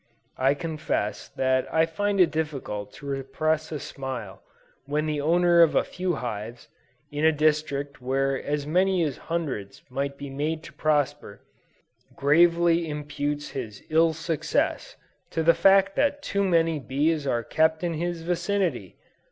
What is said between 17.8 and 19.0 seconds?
in his vicinity!